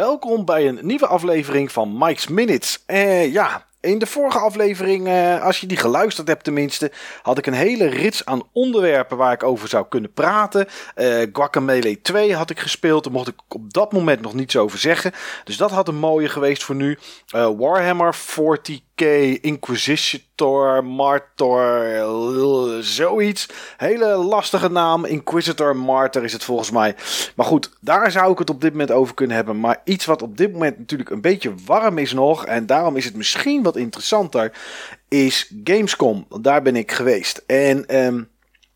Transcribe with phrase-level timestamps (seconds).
[0.00, 2.82] Welkom bij een nieuwe aflevering van Mike's Minutes.
[2.86, 6.92] Eh, ja, in de vorige aflevering, eh, als je die geluisterd hebt tenminste,
[7.22, 10.66] had ik een hele rits aan onderwerpen waar ik over zou kunnen praten.
[10.96, 14.78] Uh, Guacamele 2 had ik gespeeld, daar mocht ik op dat moment nog niets over
[14.78, 15.12] zeggen.
[15.44, 16.98] Dus dat had een mooie geweest voor nu.
[17.34, 19.04] Uh, Warhammer 40k,
[19.40, 21.86] Inquisitor, Martor,
[22.80, 23.48] zoiets.
[23.76, 26.94] Hele lastige naam, Inquisitor, Martyr is het volgens mij.
[27.36, 29.60] Maar goed, daar zou ik het op dit moment over kunnen hebben.
[29.60, 33.04] Maar iets wat op dit moment natuurlijk een beetje warm is nog, en daarom is
[33.04, 34.52] het misschien wat interessanter,
[35.08, 36.26] is Gamescom.
[36.40, 37.42] Daar ben ik geweest.
[37.46, 37.96] En...
[37.96, 38.28] Um,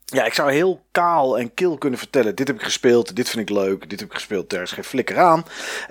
[0.07, 2.35] ja, ik zou heel kaal en kil kunnen vertellen.
[2.35, 4.85] Dit heb ik gespeeld, dit vind ik leuk, dit heb ik gespeeld, er is geen
[4.85, 5.45] flikker aan.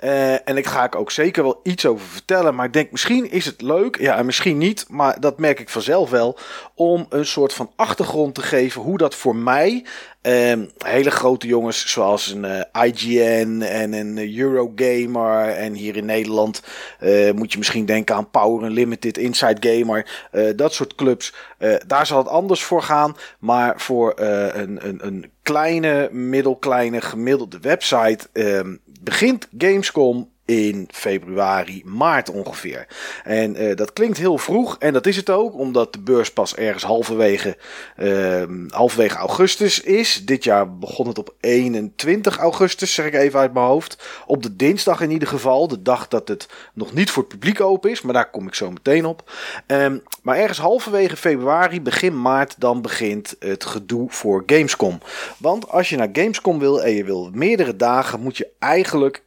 [0.04, 2.54] Uh, en ik ga ik ook zeker wel iets over vertellen.
[2.54, 4.84] Maar ik denk, misschien is het leuk, ja, en misschien niet.
[4.88, 6.38] Maar dat merk ik vanzelf wel.
[6.74, 9.84] Om een soort van achtergrond te geven hoe dat voor mij
[10.26, 15.48] Um, hele grote jongens zoals een eh, IGN en een Eurogamer.
[15.48, 16.62] En hier in Nederland
[17.00, 20.26] uh, moet je misschien denken aan Power Unlimited, Inside Gamer.
[20.56, 21.34] Dat soort clubs.
[21.86, 23.16] daar zal het anders voor gaan.
[23.38, 32.30] Maar voor een, een, een kleine, middelkleine, gemiddelde website um, begint Gamescom in februari, maart
[32.30, 32.86] ongeveer.
[33.24, 36.56] En uh, dat klinkt heel vroeg en dat is het ook, omdat de beurs pas
[36.56, 37.56] ergens halverwege,
[37.98, 40.24] uh, halverwege augustus is.
[40.24, 44.22] Dit jaar begon het op 21 augustus, zeg ik even uit mijn hoofd.
[44.26, 47.60] Op de dinsdag in ieder geval, de dag dat het nog niet voor het publiek
[47.60, 49.32] open is, maar daar kom ik zo meteen op.
[49.66, 55.00] Um, maar ergens halverwege februari, begin maart, dan begint het gedoe voor Gamescom.
[55.38, 59.22] Want als je naar Gamescom wil en je wil meerdere dagen, moet je eigenlijk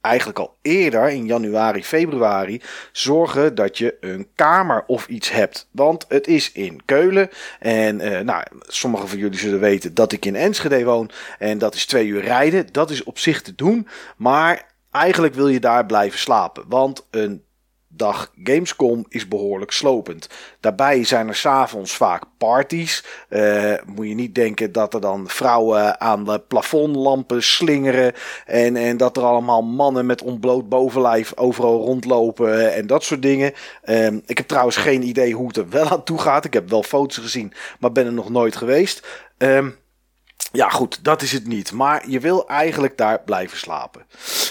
[0.00, 2.60] eigenlijk al eerder in januari, februari
[2.92, 5.68] zorgen dat je een kamer of iets hebt.
[5.70, 7.30] Want het is in Keulen.
[7.58, 11.10] En uh, nou, sommigen van jullie zullen weten dat ik in Enschede woon.
[11.38, 12.66] En dat is twee uur rijden.
[12.72, 13.88] Dat is op zich te doen.
[14.16, 16.64] Maar eigenlijk wil je daar blijven slapen.
[16.68, 17.44] Want een
[17.92, 20.28] dag Gamescom is behoorlijk slopend.
[20.60, 23.04] Daarbij zijn er s'avonds vaak parties.
[23.28, 28.12] Uh, moet je niet denken dat er dan vrouwen aan de plafondlampen slingeren.
[28.46, 33.52] En, en dat er allemaal mannen met ontbloot bovenlijf overal rondlopen en dat soort dingen.
[33.84, 36.44] Uh, ik heb trouwens geen idee hoe het er wel aan toe gaat.
[36.44, 39.06] Ik heb wel foto's gezien, maar ben er nog nooit geweest.
[39.38, 39.66] Uh,
[40.52, 41.72] ja, goed, dat is het niet.
[41.72, 44.06] Maar je wil eigenlijk daar blijven slapen.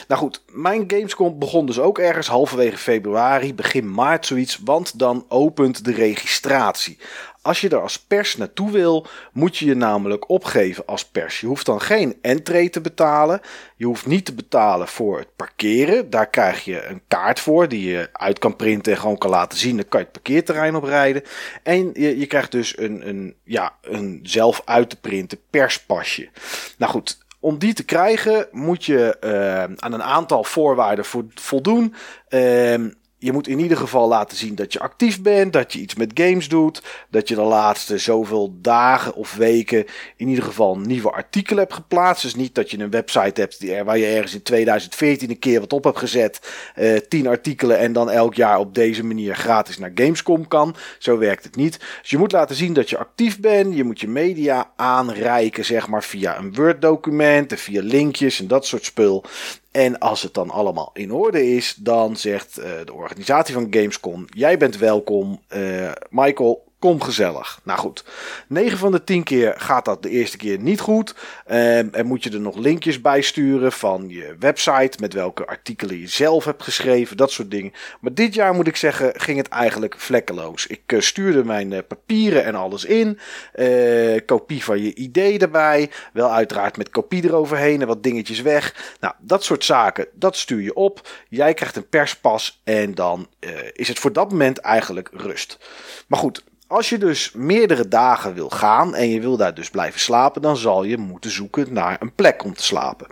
[0.08, 4.60] Nou goed, mijn Gamescom begon dus ook ergens halverwege februari, begin maart zoiets.
[4.64, 6.98] Want dan opent de registratie.
[7.42, 11.40] Als je er als pers naartoe wil, moet je je namelijk opgeven als pers.
[11.40, 13.42] Je hoeft dan geen entree te betalen.
[13.76, 16.10] Je hoeft niet te betalen voor het parkeren.
[16.10, 19.58] Daar krijg je een kaart voor die je uit kan printen en gewoon kan laten
[19.58, 19.76] zien.
[19.76, 21.24] Dan kan je het parkeerterrein oprijden.
[21.64, 26.30] En je, je krijgt dus een, een, ja, een zelf uit te printen perspasje.
[26.78, 31.96] Nou goed, om die te krijgen moet je uh, aan een aantal voorwaarden voldoen.
[32.30, 32.86] Uh,
[33.19, 36.12] je moet in ieder geval laten zien dat je actief bent, dat je iets met
[36.13, 39.85] games doet, dat je de laatste zoveel dagen of weken
[40.16, 42.22] in ieder geval nieuwe artikelen hebt geplaatst.
[42.22, 45.59] Dus niet dat je een website hebt die, waar je ergens in 2014 een keer
[45.59, 46.40] wat op hebt gezet,
[46.75, 50.75] eh, 10 artikelen en dan elk jaar op deze manier gratis naar Gamescom kan.
[51.00, 51.80] Zo werkt het niet.
[52.01, 55.88] Dus je moet laten zien dat je actief bent, je moet je media aanreiken, zeg
[55.88, 59.25] maar via een Word document en via linkjes en dat soort spul.
[59.72, 64.25] En als het dan allemaal in orde is, dan zegt uh, de organisatie van Gamescom:
[64.30, 67.60] Jij bent welkom, uh, Michael kom gezellig.
[67.64, 68.04] Nou goed,
[68.48, 71.16] 9 van de 10 keer gaat dat de eerste keer niet goed.
[71.52, 76.00] Um, en moet je er nog linkjes bij sturen van je website, met welke artikelen
[76.00, 77.74] je zelf hebt geschreven, dat soort dingen.
[78.00, 80.68] Maar dit jaar moet ik zeggen, ging het eigenlijk vlekkeloos.
[80.68, 83.20] Ik uh, stuurde mijn uh, papieren en alles in.
[83.56, 85.90] Uh, kopie van je idee erbij.
[86.14, 88.96] Wel uiteraard met kopie eroverheen en wat dingetjes weg.
[89.00, 91.10] Nou, dat soort zaken, dat stuur je op.
[91.30, 93.28] Jij krijgt een perspas en dan
[93.74, 95.58] is het voor dat moment eigenlijk rust.
[96.08, 100.00] Maar goed, als je dus meerdere dagen wil gaan en je wil daar dus blijven
[100.00, 103.07] slapen, dan zal je moeten zoeken naar een plek om te slapen.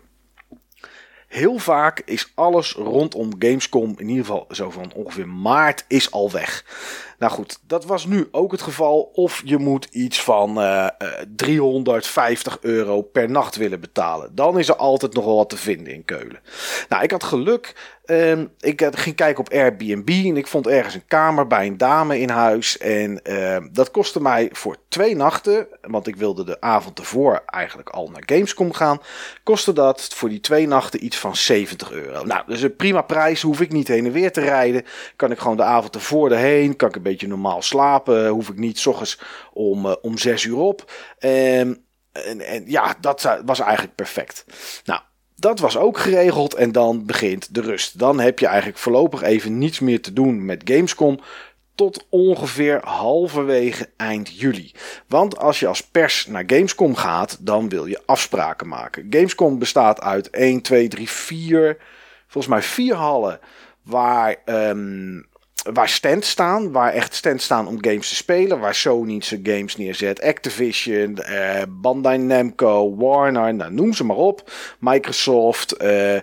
[1.28, 6.31] Heel vaak is alles rondom Gamescom, in ieder geval zo van ongeveer maart, is al
[6.31, 6.65] weg.
[7.19, 9.01] Nou goed, dat was nu ook het geval.
[9.13, 14.36] Of je moet iets van uh, uh, 350 euro per nacht willen betalen.
[14.36, 16.39] Dan is er altijd nog wel wat te vinden in Keulen.
[16.89, 17.97] Nou, ik had geluk.
[18.07, 22.19] Uh, ik ging kijken op Airbnb en ik vond ergens een kamer bij een dame
[22.19, 22.77] in huis.
[22.77, 27.89] En ehm, dat kostte mij voor twee nachten, want ik wilde de avond ervoor eigenlijk
[27.89, 29.01] al naar Gamescom gaan.
[29.44, 32.24] Kostte dat voor die twee nachten iets van 70 euro.
[32.24, 33.42] Nou, dus een prima prijs.
[33.42, 34.86] Hoef ik niet heen en weer te rijden.
[35.15, 36.75] Kan ik gewoon de avond ervoor erheen.
[36.75, 38.27] Kan ik een beetje normaal slapen.
[38.27, 39.19] Hoef ik niet ochtends
[39.53, 40.92] om, uh, om zes uur op.
[41.19, 41.86] Um,
[42.25, 44.45] en, en, ja, dat was eigenlijk perfect.
[44.83, 45.01] Nou,
[45.39, 48.00] dat was ook geregeld en dan begint de rust.
[48.00, 51.19] Dan heb je eigenlijk voorlopig even niets meer te doen met Gamescom
[51.75, 54.72] tot ongeveer halverwege eind juli.
[55.07, 59.07] Want als je als pers naar Gamescom gaat, dan wil je afspraken maken.
[59.10, 61.78] Gamescom bestaat uit 1, 2, 3, 4,
[62.28, 63.39] volgens mij vier hallen
[63.81, 65.28] waar um,
[65.74, 69.75] waar stands staan, waar echt stands staan om games te spelen, waar Sony zijn games
[69.75, 76.18] neerzet, Activision, eh, Bandai Namco, Warner, nou, noem ze maar op, Microsoft, eh,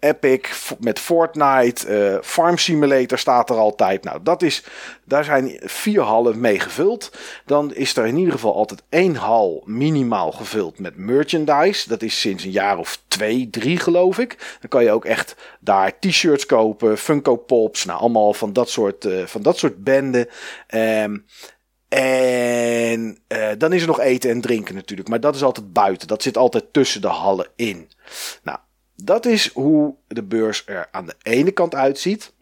[0.00, 4.04] Epic met Fortnite, uh, Farm Simulator staat er altijd.
[4.04, 4.64] Nou, dat is,
[5.04, 7.12] daar zijn vier hallen mee gevuld.
[7.46, 11.88] Dan is er in ieder geval altijd één hal minimaal gevuld met merchandise.
[11.88, 14.56] Dat is sinds een jaar of twee, drie geloof ik.
[14.60, 19.04] Dan kan je ook echt daar t-shirts kopen, Funko Pops, nou allemaal van dat soort,
[19.04, 20.28] uh, van dat soort benden.
[20.74, 21.24] Um,
[21.90, 25.08] en uh, dan is er nog eten en drinken natuurlijk.
[25.08, 26.08] Maar dat is altijd buiten.
[26.08, 27.90] Dat zit altijd tussen de hallen in.
[28.42, 28.58] Nou,
[29.04, 32.32] dat is hoe de beurs er aan de ene kant uitziet.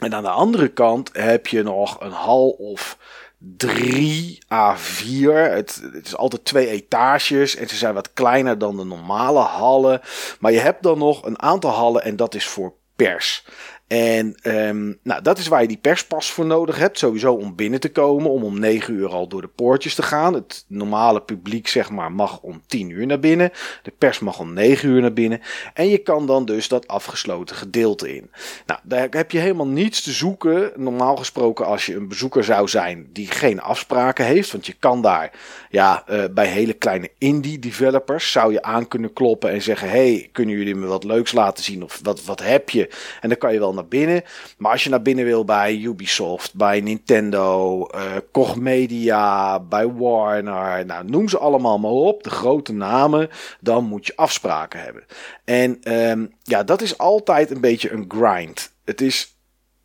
[0.00, 2.98] En aan de andere kant heb je nog een hal of
[3.38, 5.34] 3 à 4.
[5.34, 10.00] Het, het, is altijd twee etages en ze zijn wat kleiner dan de normale hallen.
[10.40, 13.44] Maar je hebt dan nog een aantal hallen en dat is voor pers.
[13.90, 16.98] En um, nou, dat is waar je die perspas voor nodig hebt.
[16.98, 20.34] Sowieso om binnen te komen, om om 9 uur al door de poortjes te gaan.
[20.34, 23.50] Het normale publiek zeg maar, mag om 10 uur naar binnen.
[23.82, 25.40] De pers mag om 9 uur naar binnen.
[25.74, 28.30] En je kan dan dus dat afgesloten gedeelte in.
[28.66, 30.72] Nou, daar heb je helemaal niets te zoeken.
[30.76, 34.52] Normaal gesproken als je een bezoeker zou zijn die geen afspraken heeft.
[34.52, 35.32] Want je kan daar
[35.70, 39.88] ja, uh, bij hele kleine indie developers zou je aan kunnen kloppen en zeggen...
[39.88, 41.82] Hey, kunnen jullie me wat leuks laten zien?
[41.82, 42.90] Of wat, wat heb je?
[43.20, 44.22] En dan kan je wel naar binnen.
[44.58, 50.86] Maar als je naar binnen wil bij Ubisoft, bij Nintendo, uh, Koch Media, bij Warner,
[50.86, 53.30] nou, noem ze allemaal maar op, de grote namen,
[53.60, 55.04] dan moet je afspraken hebben.
[55.44, 58.72] En um, ja, dat is altijd een beetje een grind.
[58.84, 59.36] Het is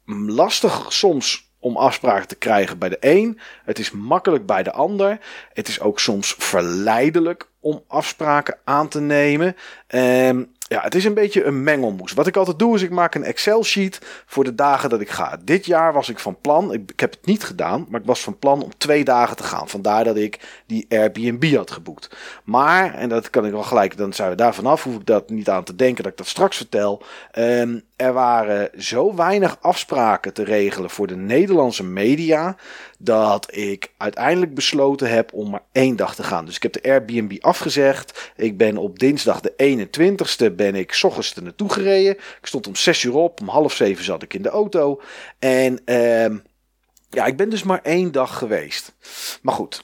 [0.05, 3.39] lastig soms om afspraken te krijgen bij de een.
[3.63, 5.19] Het is makkelijk bij de ander.
[5.53, 9.55] Het is ook soms verleidelijk om afspraken aan te nemen.
[9.87, 12.13] Um, ja, het is een beetje een mengelmoes.
[12.13, 15.09] Wat ik altijd doe is ik maak een Excel sheet voor de dagen dat ik
[15.09, 15.37] ga.
[15.43, 18.39] Dit jaar was ik van plan, ik, heb het niet gedaan, maar ik was van
[18.39, 19.69] plan om twee dagen te gaan.
[19.69, 22.15] Vandaar dat ik die Airbnb had geboekt.
[22.43, 25.29] Maar, en dat kan ik wel gelijk, dan zijn we daar vanaf, hoef ik dat
[25.29, 27.03] niet aan te denken dat ik dat straks vertel.
[27.37, 32.55] Um, er waren zo weinig afspraken te regelen voor de Nederlandse media.
[32.99, 36.45] Dat ik uiteindelijk besloten heb om maar één dag te gaan.
[36.45, 38.31] Dus ik heb de Airbnb afgezegd.
[38.35, 42.13] Ik ben op dinsdag de 21ste ben ik ochtends er naartoe gereden.
[42.13, 43.41] Ik stond om 6 uur op.
[43.41, 45.01] Om half zeven zat ik in de auto.
[45.39, 46.37] En uh,
[47.09, 48.95] ja, ik ben dus maar één dag geweest.
[49.41, 49.83] Maar goed,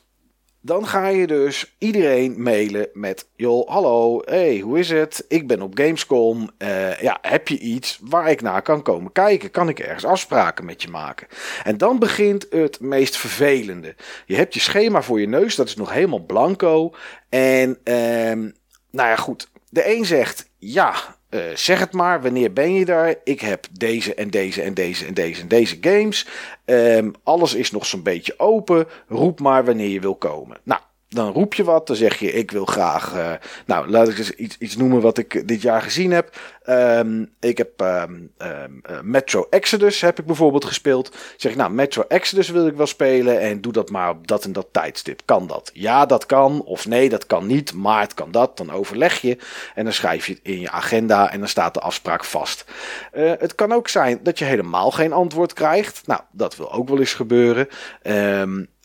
[0.62, 5.26] dan ga je dus iedereen mailen met: joh, hallo, hey, hoe is het?
[5.28, 6.50] Ik ben op Gamescom.
[6.58, 9.52] Uh, ja, heb je iets waar ik naar kan komen kijken?
[9.52, 11.28] Kan ik ergens afspraken met je maken?
[11.64, 13.96] En dan begint het meest vervelende.
[14.26, 16.94] Je hebt je schema voor je neus, dat is nog helemaal blanco.
[17.30, 18.52] En, uh,
[18.92, 19.50] nou ja, goed.
[19.70, 20.94] De een zegt: ja,
[21.32, 23.16] uh, zeg het maar, wanneer ben je daar?
[23.24, 26.28] Ik heb deze en deze en deze en deze en deze games.
[26.66, 28.88] Um, alles is nog zo'n beetje open.
[29.08, 30.58] Roep maar wanneer je wil komen.
[30.64, 30.82] Nou,
[31.14, 33.32] dan roep je wat, dan zeg je ik wil graag, uh,
[33.66, 36.38] nou laat ik eens iets, iets noemen wat ik dit jaar gezien heb.
[36.70, 41.16] Um, ik heb um, um, Metro Exodus heb ik bijvoorbeeld gespeeld.
[41.38, 44.44] Zeg ik nou Metro Exodus wil ik wel spelen en doe dat maar op dat
[44.44, 45.22] en dat tijdstip.
[45.26, 45.72] Kan dat?
[45.74, 48.58] Ja, dat kan of nee, dat kan niet, maar het kan dat.
[48.58, 49.38] Dan overleg je
[49.76, 52.66] en dan schrijf je het in je agenda en dan staat de afspraak vast.
[53.14, 56.08] Uh, het kan ook zijn dat je helemaal geen antwoord krijgt.
[56.08, 57.68] Nou, dat wil ook wel eens gebeuren.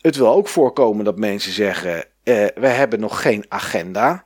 [0.07, 4.25] Het wil ook voorkomen dat mensen zeggen uh, we hebben nog geen agenda.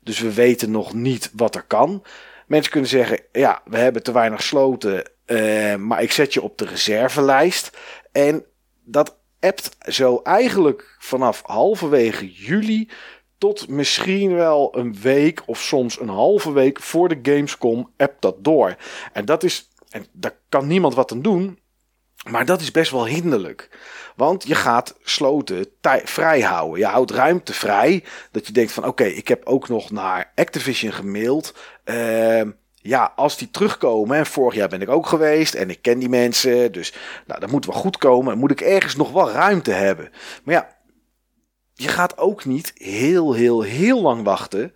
[0.00, 2.02] Dus we weten nog niet wat er kan.
[2.46, 6.58] Mensen kunnen zeggen: ja, we hebben te weinig sloten, uh, maar ik zet je op
[6.58, 7.78] de reservelijst.
[8.12, 8.44] En
[8.84, 12.90] dat appt zo eigenlijk vanaf halverwege juli
[13.38, 18.44] tot misschien wel een week of soms een halve week voor de Gamescom appt dat
[18.44, 18.76] door.
[19.12, 21.58] En dat is, en daar kan niemand wat aan doen,
[22.30, 23.68] maar dat is best wel hinderlijk.
[24.16, 25.66] Want je gaat sloten
[26.04, 26.78] vrij houden.
[26.78, 28.04] Je houdt ruimte vrij.
[28.30, 31.54] Dat je denkt van oké, ik heb ook nog naar Activision gemaild.
[31.84, 32.42] Uh,
[32.74, 34.16] ja, als die terugkomen.
[34.16, 35.54] En vorig jaar ben ik ook geweest.
[35.54, 36.72] En ik ken die mensen.
[36.72, 36.94] Dus
[37.26, 38.32] nou, dat moet wel goed komen.
[38.32, 40.10] En moet ik ergens nog wel ruimte hebben.
[40.44, 40.76] Maar ja,
[41.74, 44.74] je gaat ook niet heel, heel, heel lang wachten.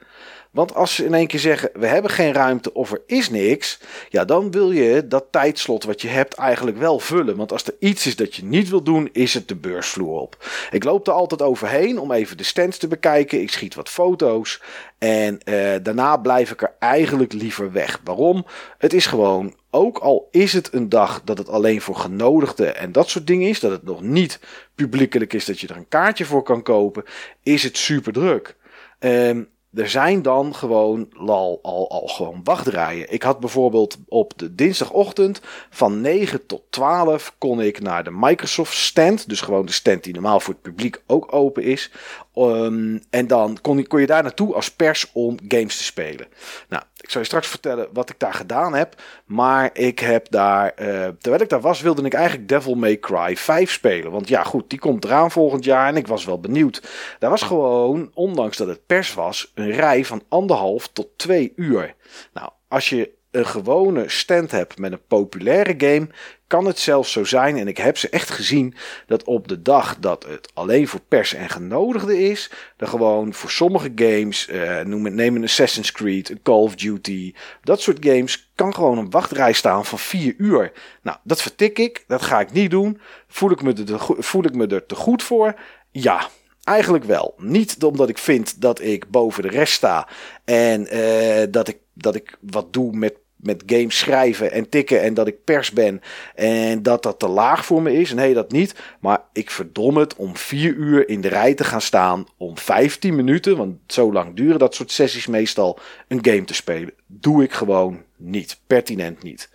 [0.50, 3.80] Want als ze in één keer zeggen: we hebben geen ruimte of er is niks,
[4.08, 7.36] ja, dan wil je dat tijdslot wat je hebt eigenlijk wel vullen.
[7.36, 10.48] Want als er iets is dat je niet wil doen, is het de beursvloer op.
[10.70, 13.40] Ik loop er altijd overheen om even de stands te bekijken.
[13.40, 14.62] Ik schiet wat foto's.
[14.98, 18.00] En eh, daarna blijf ik er eigenlijk liever weg.
[18.04, 18.46] Waarom?
[18.78, 22.92] Het is gewoon, ook al is het een dag dat het alleen voor genodigden en
[22.92, 24.40] dat soort dingen is, dat het nog niet
[24.74, 27.04] publiekelijk is dat je er een kaartje voor kan kopen,
[27.42, 28.56] is het super druk.
[28.98, 33.12] Um, er zijn dan gewoon al, al, al gewoon wachtrijen.
[33.12, 38.76] Ik had bijvoorbeeld op de dinsdagochtend van 9 tot 12 kon ik naar de Microsoft
[38.76, 39.28] stand.
[39.28, 41.90] Dus gewoon de stand die normaal voor het publiek ook open is.
[42.34, 46.26] Ehm, en dan kon, kon je daar naartoe als pers om games te spelen.
[46.68, 49.02] Nou, ik zal je straks vertellen wat ik daar gedaan heb.
[49.24, 50.86] Maar ik heb daar, uh,
[51.20, 54.12] terwijl ik daar was, wilde ik eigenlijk Devil May Cry 5 spelen.
[54.12, 56.82] Want ja, goed, die komt eraan volgend jaar en ik was wel benieuwd.
[57.18, 61.94] Daar was gewoon, ondanks dat het pers was, een rij van anderhalf tot twee uur.
[62.32, 66.08] Nou, als je een gewone stand hebt met een populaire game,
[66.50, 68.74] kan het zelfs zo zijn, en ik heb ze echt gezien,
[69.06, 73.50] dat op de dag dat het alleen voor pers en genodigden is, er gewoon voor
[73.50, 78.04] sommige games, uh, noem het, neem een Assassin's Creed, een Call of Duty, dat soort
[78.04, 80.72] games, kan gewoon een wachtrij staan van 4 uur.
[81.02, 83.00] Nou, dat vertik ik, dat ga ik niet doen.
[83.28, 85.54] Voel ik me er, voel ik me er te goed voor?
[85.90, 86.28] Ja,
[86.64, 87.34] Eigenlijk wel.
[87.38, 90.08] Niet omdat ik vind dat ik boven de rest sta
[90.44, 95.14] en uh, dat, ik, dat ik wat doe met met games schrijven en tikken en
[95.14, 96.00] dat ik pers ben
[96.34, 98.12] en dat dat te laag voor me is.
[98.12, 98.74] Nee, dat niet.
[99.00, 103.14] Maar ik verdom het om vier uur in de rij te gaan staan om 15
[103.14, 105.78] minuten, want zo lang duren dat soort sessies meestal,
[106.08, 106.92] een game te spelen.
[107.06, 108.60] Doe ik gewoon niet.
[108.66, 109.50] Pertinent niet.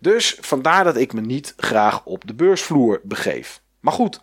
[0.00, 3.60] Dus vandaar dat ik me niet graag op de beursvloer begeef.
[3.80, 4.18] Maar goed,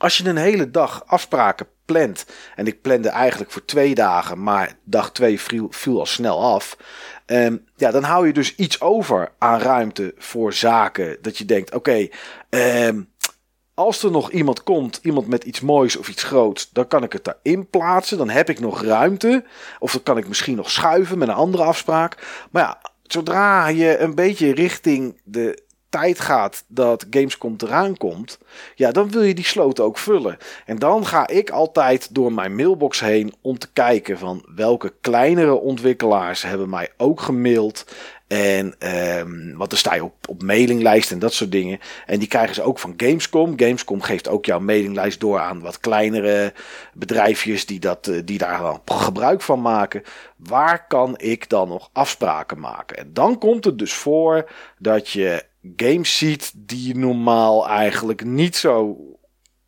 [0.00, 2.26] als je een hele dag afspraken plant.
[2.54, 6.76] En ik plande eigenlijk voor twee dagen, maar dag twee viel, al snel af.
[7.26, 11.16] Um, ja, dan hou je dus iets over aan ruimte voor zaken.
[11.20, 12.08] Dat je denkt: oké,
[12.50, 13.12] um,
[13.74, 17.12] als er nog iemand komt, iemand met iets moois of iets groots, dan kan ik
[17.12, 18.18] het daarin plaatsen.
[18.18, 19.44] Dan heb ik nog ruimte.
[19.78, 22.46] Of dan kan ik misschien nog schuiven met een andere afspraak.
[22.50, 28.38] Maar ja, zodra je een beetje richting de tijd gaat dat Gamescom eraan komt,
[28.74, 30.38] ja, dan wil je die sloot ook vullen.
[30.66, 35.54] En dan ga ik altijd door mijn mailbox heen om te kijken van welke kleinere
[35.54, 37.84] ontwikkelaars hebben mij ook gemaild.
[38.26, 38.74] En
[39.18, 41.80] um, wat er sta je op, op mailinglijst en dat soort dingen.
[42.06, 43.52] En die krijgen ze ook van Gamescom.
[43.56, 46.52] Gamescom geeft ook jouw mailinglijst door aan wat kleinere
[46.94, 50.02] bedrijfjes die, dat, eh, die daar gebruik van maken.
[50.36, 52.96] Waar kan ik dan nog afspraken maken?
[52.96, 55.44] En dan komt het dus voor dat je
[55.76, 58.96] games ziet die je normaal eigenlijk niet zo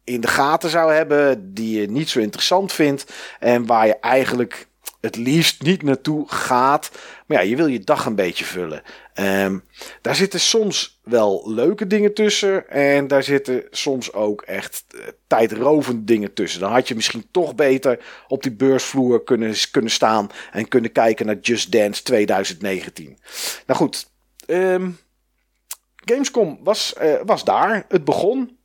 [0.04, 4.68] in de gaten zou hebben, die je niet zo interessant vindt en waar je eigenlijk
[5.00, 6.90] het liefst niet naartoe gaat.
[7.26, 8.82] Maar ja, je wil je dag een beetje vullen.
[9.14, 9.64] Um,
[10.00, 12.68] daar zitten soms wel leuke dingen tussen.
[12.68, 16.60] En daar zitten soms ook echt uh, tijdrovende dingen tussen.
[16.60, 20.30] Dan had je misschien toch beter op die beursvloer kunnen, kunnen staan.
[20.52, 23.18] En kunnen kijken naar Just Dance 2019.
[23.66, 24.10] Nou goed,
[24.46, 24.98] um,
[26.04, 27.84] Gamescom was, uh, was daar.
[27.88, 28.60] Het begon.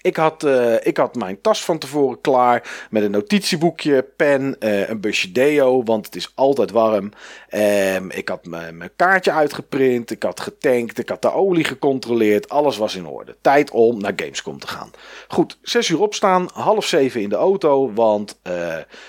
[0.00, 4.88] Ik had, uh, ik had mijn tas van tevoren klaar met een notitieboekje, pen, uh,
[4.88, 7.12] een busje deo, want het is altijd warm.
[7.54, 12.76] Um, ik had mijn kaartje uitgeprint, ik had getankt, ik had de olie gecontroleerd, alles
[12.76, 13.36] was in orde.
[13.40, 14.90] Tijd om naar Gamescom te gaan.
[15.28, 18.40] Goed, 6 uur opstaan, half 7 in de auto, want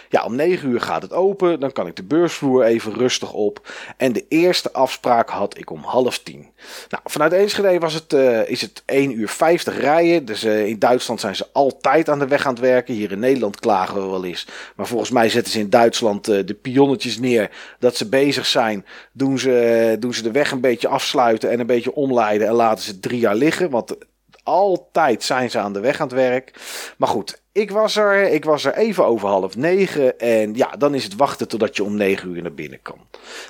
[0.09, 3.71] ja, om 9 uur gaat het open, dan kan ik de beursvloer even rustig op.
[3.97, 6.51] En de eerste afspraak had ik om half 10.
[6.89, 8.13] Nou, vanuit Enschede was het,
[8.49, 12.45] is het 1 uur 50 rijden, dus in Duitsland zijn ze altijd aan de weg
[12.45, 12.93] aan het werken.
[12.93, 14.47] Hier in Nederland klagen we wel eens.
[14.75, 17.49] Maar volgens mij zetten ze in Duitsland uh, de pionnetjes neer
[17.79, 18.85] dat ze bezig zijn.
[19.11, 22.83] Doen ze, doen ze de weg een beetje afsluiten en een beetje omleiden en laten
[22.83, 23.69] ze drie jaar liggen.
[23.69, 23.95] Want
[24.43, 26.53] altijd zijn ze aan de weg aan het werk.
[26.97, 28.31] Maar goed, ik was er.
[28.31, 30.19] Ik was er even over half negen.
[30.19, 32.97] En ja, dan is het wachten totdat je om negen uur naar binnen kan.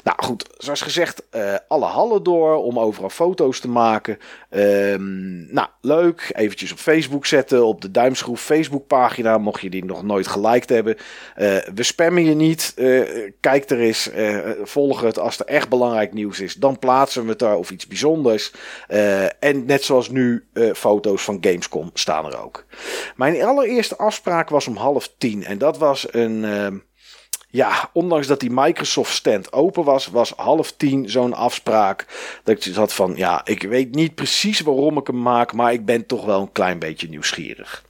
[0.03, 4.17] Nou goed, zoals gezegd, uh, alle hallen door om overal foto's te maken.
[4.49, 6.29] Um, nou, leuk.
[6.33, 7.65] Eventjes op Facebook zetten.
[7.65, 9.37] Op de Duimschroef Facebook pagina.
[9.37, 10.95] Mocht je die nog nooit geliked hebben.
[10.95, 12.73] Uh, we spammen je niet.
[12.75, 14.09] Uh, kijk er eens.
[14.63, 15.19] volg het.
[15.19, 18.51] Als er echt belangrijk nieuws is, dan plaatsen we het daar of iets bijzonders.
[19.39, 22.65] en net zoals nu, foto's van Gamescom staan er ook.
[23.15, 25.45] Mijn allereerste afspraak was om half tien.
[25.45, 26.43] En dat was een.
[26.43, 26.67] Uh,
[27.49, 32.05] ja, ondanks dat die Microsoft stand open was, was half tien zo'n afspraak.
[32.43, 35.85] Dat ik had van, ja, ik weet niet precies waarom ik hem maak, maar ik
[35.85, 37.85] ben toch wel een klein beetje nieuwsgierig.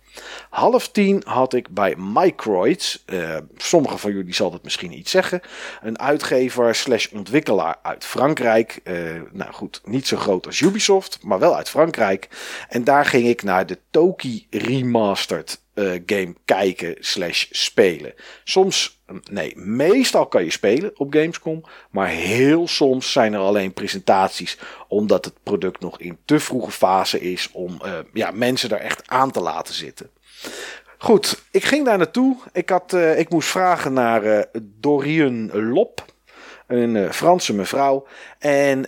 [0.49, 5.41] Half tien had ik bij Microids, uh, sommigen van jullie zal het misschien iets zeggen,
[5.81, 8.79] een uitgever slash ontwikkelaar uit Frankrijk.
[8.83, 12.27] Uh, nou goed, niet zo groot als Ubisoft, maar wel uit Frankrijk.
[12.69, 18.13] En daar ging ik naar de Toki Remastered uh, game kijken slash spelen.
[18.43, 18.99] Soms,
[19.31, 21.63] nee, meestal kan je spelen op Gamescom.
[21.91, 24.57] Maar heel soms zijn er alleen presentaties.
[24.87, 29.03] Omdat het product nog in te vroege fase is om uh, ja, mensen er echt
[29.05, 30.09] aan te laten zitten.
[30.97, 32.37] Goed, ik ging daar naartoe.
[32.53, 36.05] Ik, had, uh, ik moest vragen naar Dorian Lop.
[36.67, 38.07] Een Franse mevrouw.
[38.39, 38.85] En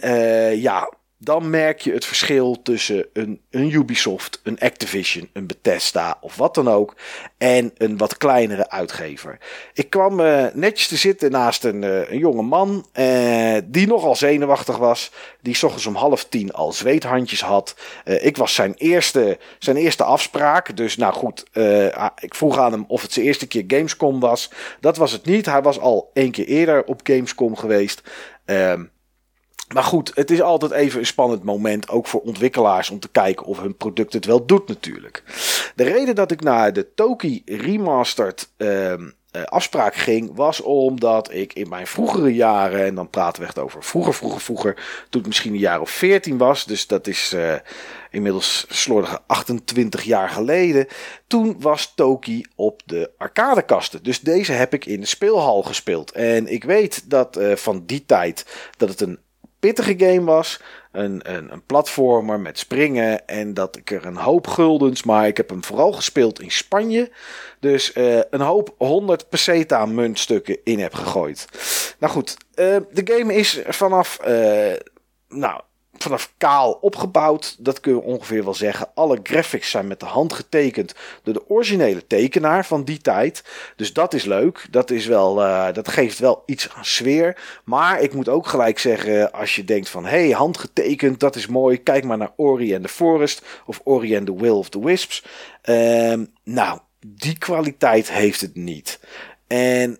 [0.59, 6.35] ja, dan merk je het verschil tussen een, een, Ubisoft, een Activision, een Bethesda of
[6.35, 6.95] wat dan ook.
[7.37, 9.37] En een wat kleinere uitgever.
[9.73, 12.85] Ik kwam uh, netjes te zitten naast een, uh, een jonge man.
[12.93, 15.11] Uh, die nogal zenuwachtig was.
[15.41, 17.75] Die s ochtends om half tien al zweethandjes had.
[18.03, 20.77] ik was zijn eerste, zijn eerste afspraak.
[20.77, 21.45] Dus nou goed,
[21.93, 24.51] ah, ik vroeg aan hem of het zijn eerste keer Gamescom was.
[24.79, 25.45] Dat was het niet.
[25.45, 28.01] Hij was al één keer eerder op Gamescom geweest.
[28.45, 28.83] Ehm,
[29.73, 33.45] maar goed, het is altijd even een spannend moment, ook voor ontwikkelaars, om te kijken
[33.45, 35.23] of hun product het wel doet natuurlijk.
[35.75, 38.93] De reden dat ik naar de Toki Remastered uh,
[39.45, 43.83] afspraak ging, was omdat ik in mijn vroegere jaren, en dan praten we echt over
[43.83, 47.53] vroeger, vroeger, vroeger, toen ik misschien een jaar of 14 was, dus dat is uh,
[48.11, 50.87] inmiddels slordige 28 jaar geleden,
[51.27, 54.03] toen was Toki op de arcadekasten.
[54.03, 56.11] Dus deze heb ik in de speelhal gespeeld.
[56.11, 58.45] En ik weet dat uh, van die tijd
[58.77, 59.19] dat het een
[59.59, 60.59] pittige game was.
[60.91, 63.27] Een, een, een platformer met springen.
[63.27, 65.03] En dat ik er een hoop guldens.
[65.03, 67.11] Maar ik heb hem vooral gespeeld in Spanje.
[67.59, 71.47] Dus uh, een hoop 100 peseta muntstukken in heb gegooid.
[71.99, 74.19] Nou goed, uh, de game is vanaf.
[74.27, 74.73] Uh,
[75.27, 75.61] nou,
[76.03, 77.55] vanaf kaal opgebouwd.
[77.59, 78.87] Dat kun je ongeveer wel zeggen.
[78.93, 83.43] Alle graphics zijn met de hand getekend door de originele tekenaar van die tijd.
[83.75, 84.67] Dus dat is leuk.
[84.71, 87.37] Dat, is wel, uh, dat geeft wel iets aan sfeer.
[87.63, 90.05] Maar ik moet ook gelijk zeggen, als je denkt van...
[90.05, 91.77] hey, handgetekend, dat is mooi.
[91.83, 95.23] Kijk maar naar Ori and the Forest of Ori and the Will of the Wisps.
[95.65, 96.13] Uh,
[96.43, 98.99] nou, die kwaliteit heeft het niet.
[99.47, 99.99] En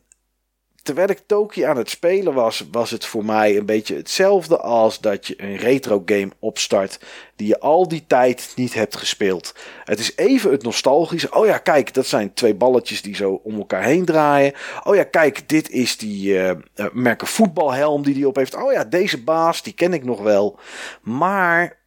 [0.90, 5.00] terwijl ik Toki aan het spelen was, was het voor mij een beetje hetzelfde als
[5.00, 7.00] dat je een retro game opstart
[7.36, 9.56] die je al die tijd niet hebt gespeeld.
[9.84, 11.36] Het is even het nostalgische.
[11.36, 14.54] Oh ja, kijk, dat zijn twee balletjes die zo om elkaar heen draaien.
[14.84, 16.52] Oh ja, kijk, dit is die uh,
[16.94, 18.56] merken voetbalhelm die die op heeft.
[18.56, 20.60] Oh ja, deze baas, die ken ik nog wel.
[21.02, 21.78] Maar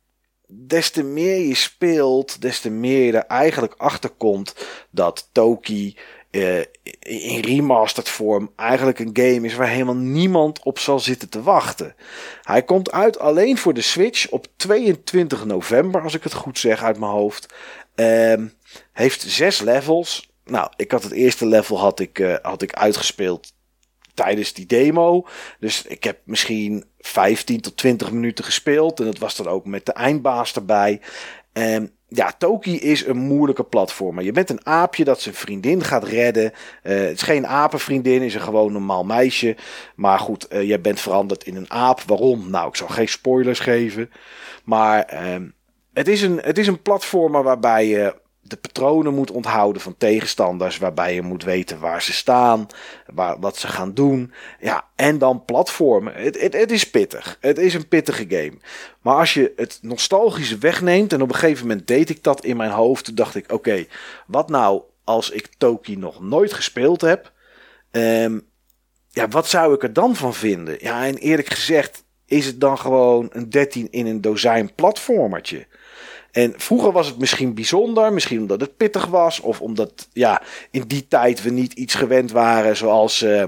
[0.46, 4.54] des te meer je speelt, des te meer je er eigenlijk achter komt
[4.90, 5.96] dat Toki
[6.32, 6.58] uh,
[6.98, 11.94] in remastered vorm eigenlijk een game is waar helemaal niemand op zal zitten te wachten.
[12.42, 16.82] Hij komt uit alleen voor de Switch op 22 november, als ik het goed zeg
[16.82, 17.54] uit mijn hoofd.
[17.96, 18.34] Uh,
[18.92, 20.30] heeft zes levels.
[20.44, 23.52] Nou, ik had het eerste level had ik, uh, had ik uitgespeeld
[24.14, 25.26] tijdens die demo.
[25.60, 29.00] Dus ik heb misschien 15 tot 20 minuten gespeeld.
[29.00, 31.00] En dat was dan ook met de eindbaas erbij.
[31.52, 34.24] En ja, Toki is een moeilijke platformer.
[34.24, 36.52] Je bent een aapje dat zijn vriendin gaat redden.
[36.82, 39.56] Uh, het is geen apenvriendin, is een gewoon normaal meisje.
[39.94, 42.00] Maar goed, uh, jij bent veranderd in een aap.
[42.06, 42.50] Waarom?
[42.50, 44.10] Nou, ik zal geen spoilers geven.
[44.64, 45.46] Maar uh,
[45.92, 48.14] het, is een, het is een platformer waarbij je
[48.52, 50.78] de patronen moet onthouden van tegenstanders.
[50.78, 52.66] Waarbij je moet weten waar ze staan,
[53.14, 54.32] waar, wat ze gaan doen.
[54.60, 56.14] Ja, en dan platformen.
[56.14, 57.36] Het, het, het is pittig.
[57.40, 58.58] Het is een pittige game.
[59.00, 61.12] Maar als je het nostalgische wegneemt.
[61.12, 63.04] En op een gegeven moment deed ik dat in mijn hoofd.
[63.04, 63.86] Toen dacht ik: oké,
[64.26, 67.32] wat nou als ik Toki nog nooit gespeeld heb?
[67.90, 68.46] Um,
[69.08, 70.76] ja, wat zou ik er dan van vinden?
[70.80, 75.66] Ja, en eerlijk gezegd is het dan gewoon een 13 in een dozijn platformertje.
[76.32, 80.82] En vroeger was het misschien bijzonder, misschien omdat het pittig was, of omdat ja, in
[80.86, 83.44] die tijd we niet iets gewend waren, zoals, uh,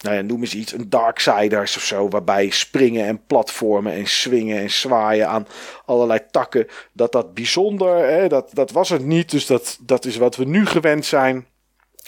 [0.00, 4.58] nou ja, noem eens iets, een Darksiders of zo, waarbij springen en platformen en swingen
[4.58, 5.46] en zwaaien aan
[5.84, 10.16] allerlei takken, dat dat bijzonder, hè, dat, dat was het niet, dus dat, dat is
[10.16, 11.46] wat we nu gewend zijn.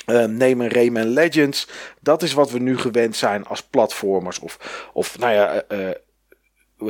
[0.07, 1.69] Uh, neem een Rayman Legends.
[2.01, 4.39] Dat is wat we nu gewend zijn als platformers.
[4.39, 5.91] Of, of nou ja, uh,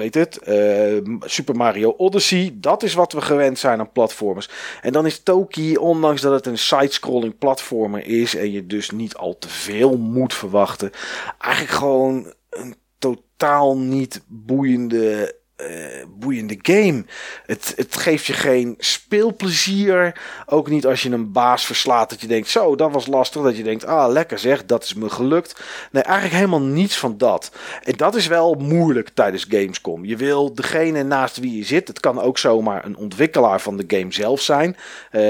[0.01, 0.39] heet het?
[0.49, 2.51] Uh, Super Mario Odyssey.
[2.55, 4.49] Dat is wat we gewend zijn aan platformers.
[4.81, 9.15] En dan is Toki, ondanks dat het een side-scrolling platformer is en je dus niet
[9.15, 10.91] al te veel moet verwachten,
[11.39, 17.05] eigenlijk gewoon een totaal niet boeiende uh, boeiende game.
[17.47, 20.21] Het, het geeft je geen speelplezier.
[20.47, 23.43] Ook niet als je een baas verslaat dat je denkt, zo, dat was lastig.
[23.43, 25.63] Dat je denkt, ah, lekker zeg, dat is me gelukt.
[25.91, 27.53] Nee, eigenlijk helemaal niets van dat.
[27.83, 30.05] En dat is wel moeilijk tijdens Gamescom.
[30.05, 31.89] Je wil degene naast wie je zit.
[31.89, 34.77] Het kan ook zomaar een ontwikkelaar van de game zelf zijn.
[35.13, 35.21] Uh,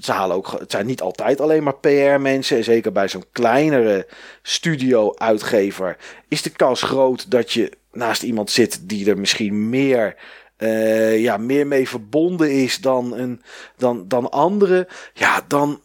[0.00, 2.56] ze halen ook, het zijn niet altijd alleen maar PR-mensen.
[2.56, 4.06] En zeker bij zo'n kleinere
[4.42, 5.96] studio-uitgever
[6.28, 10.16] is de kans groot dat je naast iemand zit die er misschien meer,
[10.58, 13.42] uh, ja, meer mee verbonden is dan, een,
[13.76, 14.86] dan, dan anderen.
[15.14, 15.80] Ja, dan,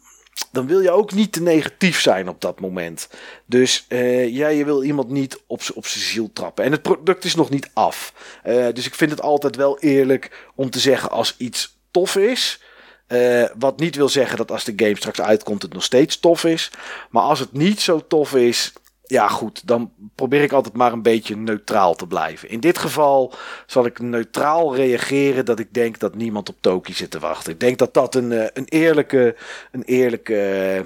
[0.52, 3.08] dan wil je ook niet te negatief zijn op dat moment.
[3.46, 6.64] Dus uh, je wil iemand niet op zijn ziel trappen.
[6.64, 8.14] En het product is nog niet af.
[8.46, 12.62] Uh, dus ik vind het altijd wel eerlijk om te zeggen als iets tof is.
[13.58, 16.70] Wat niet wil zeggen dat als de game straks uitkomt het nog steeds tof is.
[17.10, 18.72] Maar als het niet zo tof is,
[19.10, 22.48] ja, goed, dan probeer ik altijd maar een beetje neutraal te blijven.
[22.48, 23.32] In dit geval
[23.66, 27.52] zal ik neutraal reageren dat ik denk dat niemand op Toki zit te wachten.
[27.52, 29.36] Ik denk dat dat een, eh, een eerlijke,
[29.70, 30.82] een eerlijke,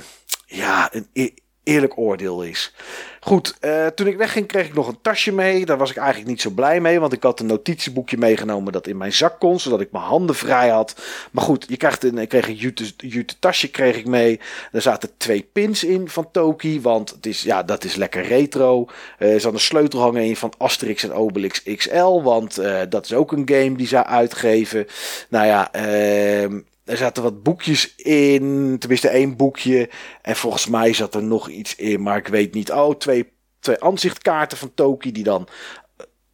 [0.47, 1.35] ja, een e-,
[1.65, 2.73] eerlijk oordeel is.
[3.21, 5.67] Goed, uh, toen ik wegging kreeg ik nog een tasje mee.
[5.67, 8.87] Daar was ik eigenlijk niet zo blij mee, want ik had een notitieboekje meegenomen dat
[8.87, 10.95] in mijn zak kon, zodat ik mijn handen vrij had.
[11.31, 12.55] Maar goed, je krijgt een, ik kreeg een
[12.97, 14.41] jute, tasje kreeg ik mee.
[14.73, 18.89] Daar zaten twee pins in van Toki, want het is, ja, dat is lekker retro.
[19.19, 23.05] Uh, er zat een sleutel hangen in van Asterix en Obelix XL, want uh, dat
[23.05, 24.87] is ook een game die ze uitgeven.
[25.29, 29.91] Nou ja, uh, er zaten wat boekjes in, tenminste één boekje.
[30.23, 32.73] En volgens mij zat er nog iets in, maar ik weet niet.
[32.73, 35.49] Oh, twee, twee aanzichtkaarten van Toki die dan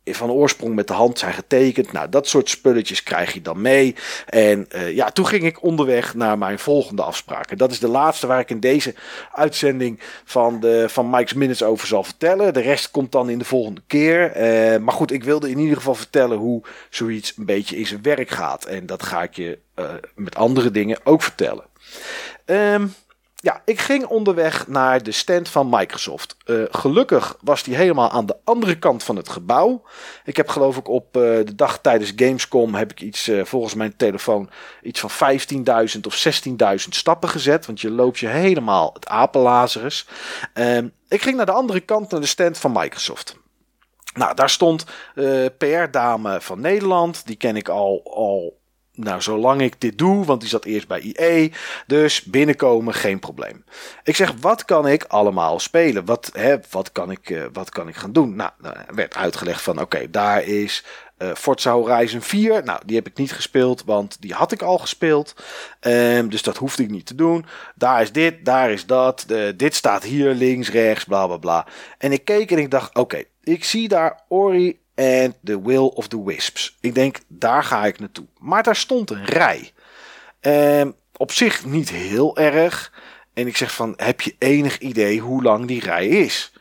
[0.05, 1.93] van oorsprong met de hand zijn getekend.
[1.93, 3.95] Nou, dat soort spulletjes krijg je dan mee.
[4.27, 7.51] En uh, ja, toen ging ik onderweg naar mijn volgende afspraak.
[7.51, 8.95] En dat is de laatste waar ik in deze
[9.33, 12.55] uitzending van, de, van Mike's Minutes over zal vertellen.
[12.55, 14.37] De rest komt dan in de volgende keer.
[14.37, 18.03] Uh, maar goed, ik wilde in ieder geval vertellen hoe zoiets een beetje in zijn
[18.03, 18.65] werk gaat.
[18.65, 21.65] En dat ga ik je uh, met andere dingen ook vertellen.
[22.47, 22.95] Um,
[23.43, 26.37] ja, ik ging onderweg naar de stand van Microsoft.
[26.47, 29.83] Uh, gelukkig was die helemaal aan de andere kant van het gebouw.
[30.25, 33.75] Ik heb geloof ik op uh, de dag tijdens Gamescom heb ik iets, uh, volgens
[33.75, 34.51] mijn telefoon,
[34.83, 37.67] iets van 15.000 of 16.000 stappen gezet.
[37.67, 40.07] Want je loopt je helemaal het apenlazerus.
[40.53, 43.39] Ehm, ik ging naar de andere kant, naar de stand van Microsoft.
[44.15, 44.85] Nou, daar stond
[45.59, 47.27] PR-dame van Nederland.
[47.27, 48.60] Die ken ik al, al
[49.05, 51.53] nou, zolang ik dit doe, want die zat eerst bij IE,
[51.87, 53.65] dus binnenkomen geen probleem.
[54.05, 56.05] Ik zeg, wat kan ik allemaal spelen?
[56.05, 58.37] Wat, hè, wat, kan, ik, uh, wat kan ik gaan doen?
[58.37, 60.85] Nou, nou werd uitgelegd van, oké, daar is
[61.19, 62.65] uh, Forza Horizon 4.
[62.65, 65.35] Nou, die heb ik niet gespeeld, want die had ik al gespeeld.
[65.81, 67.47] Um, dus dat hoefde ik niet te doen.
[67.75, 69.27] Daar is dit, daar is dat.
[69.57, 71.67] Dit staat hier links, rechts, bla bla bla.
[71.99, 76.09] En ik keek en ik dacht, oké, ik zie daar Ori en The Will of
[76.09, 76.77] the Wisps.
[76.81, 78.27] Ik denk, daar ga ik naartoe.
[78.39, 79.73] Maar daar stond een rij.
[80.41, 82.93] Um, op zich niet heel erg.
[83.35, 86.53] En ik zeg van, heb je enig idee hoe lang die rij is?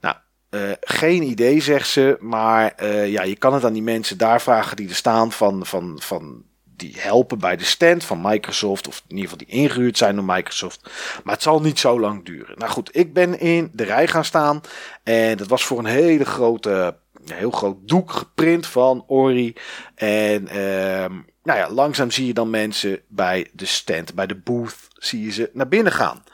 [0.00, 0.16] Nou,
[0.50, 2.16] uh, geen idee, zegt ze.
[2.20, 5.66] Maar uh, ja, je kan het aan die mensen daar vragen die er staan van,
[5.66, 8.88] van, van die helpen bij de stand van Microsoft.
[8.88, 10.90] Of in ieder geval die ingehuurd zijn door Microsoft.
[11.24, 12.58] Maar het zal niet zo lang duren.
[12.58, 14.60] Nou goed, ik ben in de rij gaan staan.
[15.02, 19.54] En dat was voor een hele grote een heel groot doek geprint van Ori.
[19.94, 24.88] En ehm, nou ja, langzaam zie je dan mensen bij de stand, bij de booth,
[24.92, 26.24] zie je ze naar binnen gaan.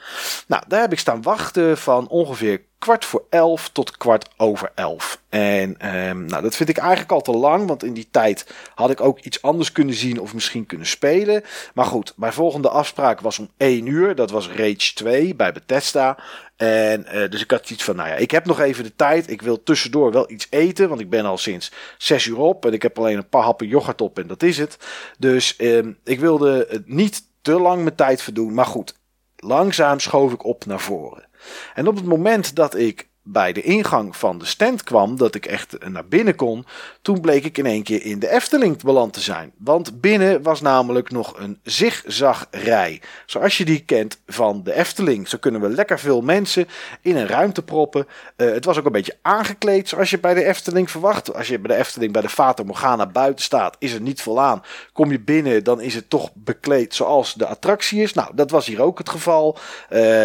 [0.47, 5.21] Nou, daar heb ik staan wachten van ongeveer kwart voor elf tot kwart over elf.
[5.29, 8.91] En um, nou, dat vind ik eigenlijk al te lang, want in die tijd had
[8.91, 11.43] ik ook iets anders kunnen zien of misschien kunnen spelen.
[11.75, 14.15] Maar goed, mijn volgende afspraak was om 1 uur.
[14.15, 16.19] Dat was Rage 2 bij Bethesda.
[16.57, 19.31] En uh, dus ik had iets van, nou ja, ik heb nog even de tijd.
[19.31, 22.67] Ik wil tussendoor wel iets eten, want ik ben al sinds 6 uur op.
[22.67, 24.77] En ik heb alleen een paar happen yoghurt op en dat is het.
[25.19, 28.55] Dus um, ik wilde niet te lang mijn tijd verdoen.
[28.55, 28.95] Maar goed,
[29.37, 31.28] langzaam schoof ik op naar voren.
[31.75, 35.47] En op het moment dat ik bij de ingang van de stand kwam, dat ik
[35.47, 36.67] echt naar binnen kon,
[37.03, 39.53] toen bleek ik in één keer in de Efteling beland te zijn.
[39.59, 43.01] Want binnen was namelijk nog een zigzagrij.
[43.27, 45.29] Zoals je die kent van de Efteling.
[45.29, 46.69] Zo kunnen we lekker veel mensen
[47.03, 48.07] in een ruimte proppen.
[48.37, 51.35] Uh, het was ook een beetje aangekleed zoals je bij de Efteling verwacht.
[51.35, 54.41] Als je bij de Efteling bij de Fata Morgana buiten staat, is er niet vol
[54.41, 54.63] aan.
[54.93, 58.13] Kom je binnen, dan is het toch bekleed zoals de attractie is.
[58.13, 59.59] Nou, dat was hier ook het geval.
[59.91, 60.25] Uh,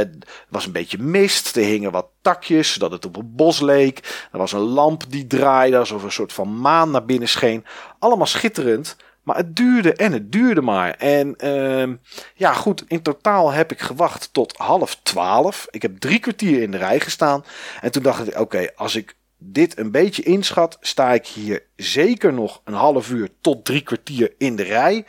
[0.50, 4.28] was een beetje mist, er hingen wat takjes, zodat het op een bos leek.
[4.32, 7.66] Er was een lamp die draaide, alsof een soort van maan naar binnen scheen.
[8.00, 8.96] Allemaal schitterend.
[9.24, 10.92] Maar het duurde en het duurde maar.
[10.92, 11.96] En uh,
[12.36, 15.68] ja, goed, in totaal heb ik gewacht tot half twaalf.
[15.70, 17.46] Ik heb drie kwartier in de rij gestaan.
[17.82, 22.34] En toen dacht ik, oké, als ik dit een beetje inschat, sta ik hier zeker
[22.34, 25.06] nog een half uur tot drie kwartier in de rij.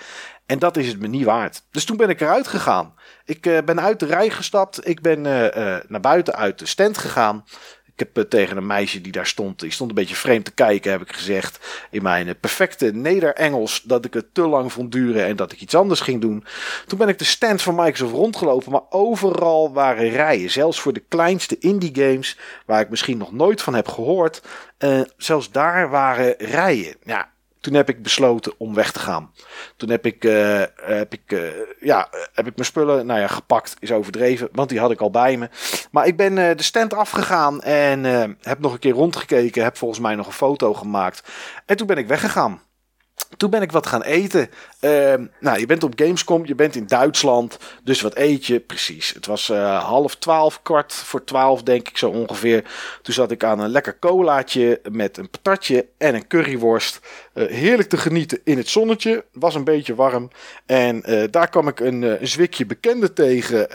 [0.47, 1.63] En dat is het me niet waard.
[1.71, 2.95] Dus toen ben ik eruit gegaan.
[3.25, 4.89] Ik uh, ben uit de rij gestapt.
[4.89, 7.45] Ik ben uh, uh, naar buiten uit de stand gegaan.
[7.97, 10.55] Ik heb eh, tegen een meisje die daar stond, die stond een beetje vreemd te
[10.55, 14.93] kijken, heb ik gezegd in mijn eh, perfecte Neder-Engels dat ik het te lang vond
[14.93, 16.45] duren en dat ik iets anders ging doen.
[16.87, 20.51] Toen ben ik de stand van Microsoft rondgelopen, maar overal waren rijen.
[20.51, 24.43] Zelfs voor de kleinste indie games, waar ik misschien nog nooit van heb gehoord,
[25.17, 26.97] zelfs daar waren rijen.
[27.05, 27.33] Ja,
[27.65, 29.31] toen heb ik besloten om weg te gaan.
[29.77, 31.49] Toen heb ik, uh, heb ik, uh,
[31.81, 35.11] ja, heb ik mijn spullen, nou ja, gepakt is overdreven, want die had ik al
[35.11, 35.49] bij me.
[35.91, 38.05] Maar ik ben uh, de stand afgegaan en
[38.43, 41.23] heb nog een keer rondgekeken, heb volgens mij nog een foto gemaakt.
[41.67, 42.61] En toen ben ik weggegaan.
[43.37, 44.51] Toen ben ik wat gaan eten.
[44.81, 47.59] Uh, nou, je bent op Gamescom, je bent in Duitsland.
[47.83, 48.61] Dus wat eet je?
[48.61, 49.11] Precies.
[49.15, 52.65] Het was uh, half twaalf, kwart voor twaalf, denk ik zo ongeveer.
[53.03, 57.01] Toen zat ik aan een lekker colaatje met een patatje en een curryworst.
[57.35, 59.25] Uh, heerlijk te genieten in het zonnetje.
[59.33, 60.31] Was een beetje warm.
[60.67, 63.69] En uh, daar kwam ik een, een zwikje bekende tegen.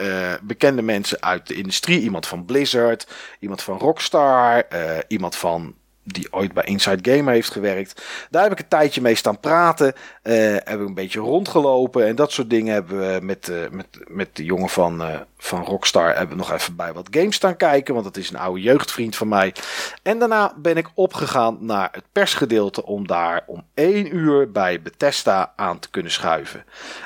[0.44, 2.02] bekende mensen uit de industrie.
[2.02, 3.08] Iemand van Blizzard,
[3.40, 4.64] iemand van Rockstar,
[5.08, 5.76] iemand van
[6.14, 8.02] die ooit bij Inside Gamer heeft gewerkt.
[8.30, 9.94] Daar heb ik een tijdje mee staan praten.
[10.24, 13.88] Uh, heb ik een beetje rondgelopen en dat soort dingen hebben we met, uh, met,
[14.08, 17.56] met de jongen van, uh, van Rockstar hebben we nog even bij wat games staan
[17.56, 17.94] kijken.
[17.94, 19.54] Want dat is een oude jeugdvriend van mij.
[20.04, 25.54] En daarna ben ik opgegaan naar het persgedeelte om daar om één uur bij Bethesda
[25.56, 26.66] aan te kunnen schuiven.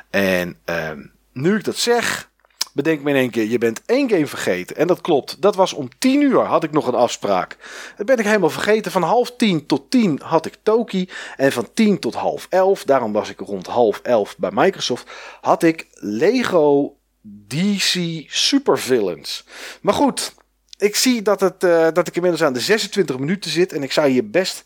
[0.09, 0.99] En ehm,
[1.31, 2.31] nu ik dat zeg,
[2.73, 4.75] bedenk me in één keer, je bent één game vergeten.
[4.75, 7.57] En dat klopt, dat was om tien uur had ik nog een afspraak.
[7.97, 8.91] Dat ben ik helemaal vergeten.
[8.91, 11.09] Van half tien tot tien had ik Toki.
[11.35, 15.63] En van tien tot half elf, daarom was ik rond half elf bij Microsoft, had
[15.63, 19.45] ik Lego DC Supervillains.
[19.81, 20.33] Maar goed,
[20.77, 23.73] ik zie dat, het, uh, dat ik inmiddels aan de 26 minuten zit.
[23.73, 24.65] En ik zou hier best...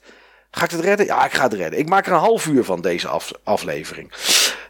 [0.51, 1.05] Ga ik het redden?
[1.05, 1.79] Ja, ik ga het redden.
[1.79, 4.11] Ik maak er een half uur van deze af, aflevering.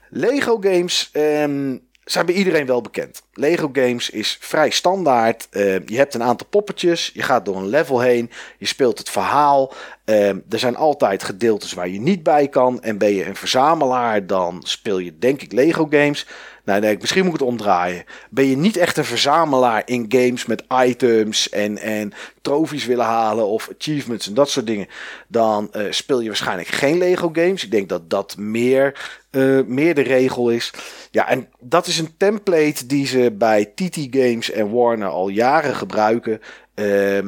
[0.09, 1.09] Lego Games...
[1.13, 3.23] Um, zijn bij iedereen wel bekend.
[3.33, 5.47] Lego Games is vrij standaard.
[5.51, 7.11] Uh, je hebt een aantal poppetjes.
[7.13, 8.31] Je gaat door een level heen.
[8.57, 9.73] Je speelt het verhaal.
[10.05, 12.81] Uh, er zijn altijd gedeeltes waar je niet bij kan.
[12.81, 16.27] En ben je een verzamelaar, dan speel je denk ik Lego Games.
[16.67, 18.03] Nou, nee, misschien moet ik het omdraaien.
[18.29, 23.47] Ben je niet echt een verzamelaar in games met items en, en trofies willen halen
[23.47, 24.87] of achievements en dat soort dingen,
[25.27, 27.63] dan uh, speel je waarschijnlijk geen Lego games.
[27.63, 30.73] Ik denk dat dat meer, uh, meer de regel is.
[31.11, 35.75] Ja, en dat is een template die ze bij TT Games en Warner al jaren
[35.75, 36.41] gebruiken.
[36.75, 37.19] Uh,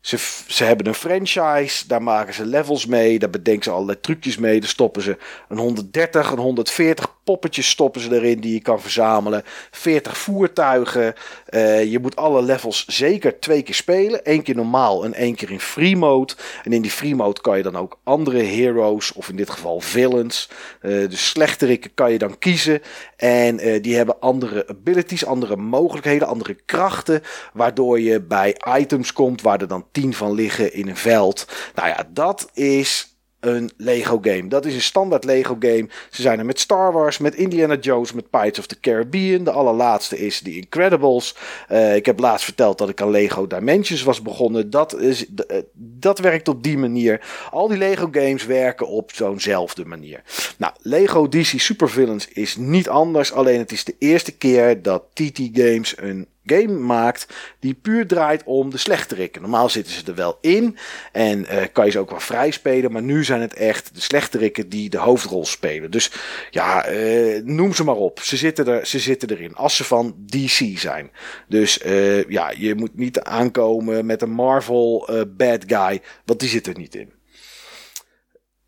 [0.00, 0.16] ze,
[0.46, 4.60] ze hebben een franchise, daar maken ze levels mee, daar bedenken ze allerlei trucjes mee.
[4.60, 5.16] Daar stoppen ze
[5.48, 9.42] een 130, een 140 poppetjes stoppen ze erin die je kan verzamelen.
[9.70, 11.14] 40 voertuigen.
[11.50, 14.20] Uh, je moet alle levels zeker twee keer spelen.
[14.22, 16.34] Eén keer normaal en één keer in free mode.
[16.62, 19.80] En in die free mode kan je dan ook andere heroes, of in dit geval
[19.80, 20.48] villains.
[20.82, 22.82] Uh, de slechterikken kan je dan kiezen.
[23.16, 27.22] En uh, die hebben andere abilities, andere mogelijkheden, andere krachten.
[27.52, 31.46] Waardoor je bij items komt waar er dan 10 van liggen in een veld.
[31.74, 33.13] Nou ja, dat is
[33.46, 34.48] een Lego game.
[34.48, 35.88] Dat is een standaard Lego game.
[36.10, 39.44] Ze zijn er met Star Wars, met Indiana Jones, met Pirates of the Caribbean.
[39.44, 41.36] De allerlaatste is The Incredibles.
[41.72, 44.70] Uh, ik heb laatst verteld dat ik aan Lego Dimensions was begonnen.
[44.70, 47.20] Dat, is, uh, dat werkt op die manier.
[47.50, 50.22] Al die Lego games werken op zo'nzelfde manier.
[50.56, 53.32] Nou, Lego DC Supervillains is niet anders.
[53.32, 57.26] Alleen het is de eerste keer dat TT Games een game maakt
[57.58, 59.42] die puur draait om de slechterikken.
[59.42, 60.76] Normaal zitten ze er wel in
[61.12, 64.00] en uh, kan je ze ook wel vrij spelen, maar nu zijn het echt de
[64.00, 65.90] slechterikken die de hoofdrol spelen.
[65.90, 66.10] Dus
[66.50, 68.20] ja, uh, noem ze maar op.
[68.20, 71.10] Ze zitten, er, ze zitten erin als ze van DC zijn.
[71.48, 76.66] Dus uh, ja, je moet niet aankomen met een Marvel bad guy, want die zit
[76.66, 77.12] er niet in.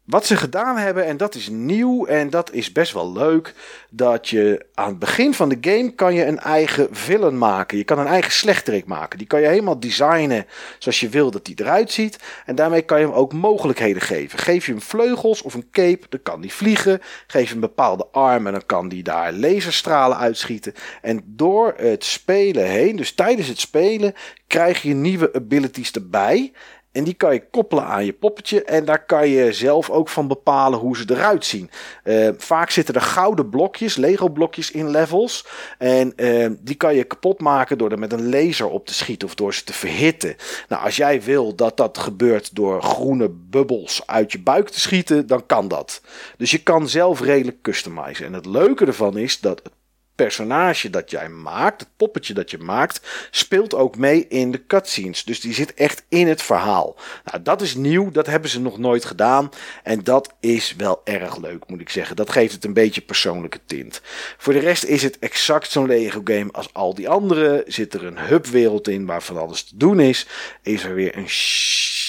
[0.07, 3.55] Wat ze gedaan hebben, en dat is nieuw en dat is best wel leuk,
[3.91, 7.79] dat je aan het begin van de game kan je een eigen villain maken.
[7.79, 9.19] Je kan een eigen slechterik maken.
[9.19, 10.47] Die kan je helemaal designen
[10.79, 12.19] zoals je wil dat die eruit ziet.
[12.45, 14.39] En daarmee kan je hem ook mogelijkheden geven.
[14.39, 17.01] Geef je hem vleugels of een cape, dan kan die vliegen.
[17.27, 20.75] Geef je hem bepaalde armen, dan kan die daar laserstralen uitschieten.
[21.03, 24.15] En door het spelen heen, dus tijdens het spelen,
[24.47, 26.53] krijg je nieuwe abilities erbij.
[26.97, 28.65] En die kan je koppelen aan je poppetje.
[28.65, 31.71] En daar kan je zelf ook van bepalen hoe ze eruit zien.
[32.05, 35.47] Uh, vaak zitten er gouden blokjes, Lego blokjes in levels.
[35.79, 39.29] En uh, die kan je kapot maken door er met een laser op te schieten
[39.29, 40.37] of door ze te verhitten.
[40.69, 45.27] Nou, als jij wil dat dat gebeurt door groene bubbels uit je buik te schieten,
[45.27, 46.01] dan kan dat.
[46.37, 48.27] Dus je kan zelf redelijk customizen.
[48.27, 49.73] En het leuke ervan is dat het
[50.17, 53.01] personage dat jij maakt, het poppetje dat je maakt,
[53.31, 55.25] speelt ook mee in de cutscenes.
[55.25, 56.97] Dus die zit echt in het verhaal.
[57.25, 59.51] Nou, dat is nieuw, dat hebben ze nog nooit gedaan.
[59.83, 62.17] En dat is wel erg leuk, moet ik zeggen.
[62.17, 64.01] Dat geeft het een beetje persoonlijke tint.
[64.39, 67.65] Voor de rest is het exact zo'n Lego game als al die andere.
[67.67, 70.27] Zit er een hubwereld in waar van alles te doen is.
[70.63, 71.29] Is er weer een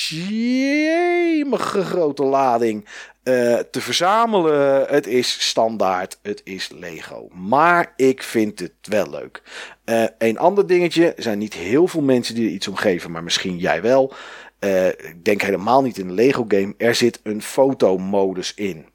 [0.10, 2.88] jemige grote lading
[3.28, 4.86] uh, te verzamelen.
[4.90, 7.28] Het is standaard, het is Lego.
[7.34, 9.42] Maar ik vind het wel leuk.
[9.86, 13.12] Uh, een ander dingetje, er zijn niet heel veel mensen die er iets om geven,
[13.12, 14.14] maar misschien jij wel.
[14.60, 16.74] Uh, ik denk helemaal niet in een Lego game.
[16.78, 18.86] Er zit een fotomodus in.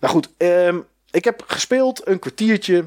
[0.00, 2.84] Nou goed, um, ik heb gespeeld een kwartiertje.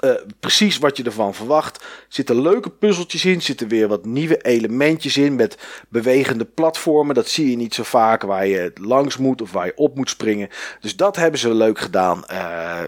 [0.00, 1.76] Uh, precies wat je ervan verwacht.
[1.76, 3.42] Er zitten leuke puzzeltjes in.
[3.42, 5.34] Zitten weer wat nieuwe elementjes in.
[5.34, 7.14] Met bewegende platformen.
[7.14, 8.22] Dat zie je niet zo vaak.
[8.22, 10.48] Waar je langs moet of waar je op moet springen.
[10.80, 12.24] Dus dat hebben ze leuk gedaan.
[12.30, 12.82] Uh,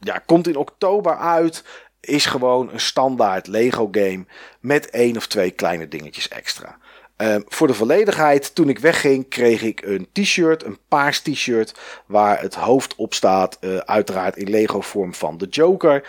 [0.00, 1.64] ja, komt in oktober uit.
[2.00, 4.24] Is gewoon een standaard Lego game.
[4.60, 6.78] Met één of twee kleine dingetjes extra.
[7.18, 11.74] Uh, voor de volledigheid, toen ik wegging, kreeg ik een t-shirt, een paars t-shirt,
[12.06, 16.08] waar het hoofd op staat, uh, uiteraard in Lego vorm van de Joker.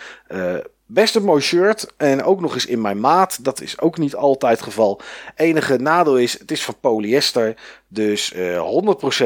[0.88, 3.44] Best een mooi shirt en ook nog eens in mijn maat.
[3.44, 5.00] Dat is ook niet altijd het geval.
[5.36, 7.56] Enige nadeel is, het is van polyester.
[7.88, 8.84] Dus uh,